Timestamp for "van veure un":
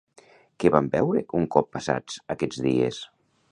0.75-1.45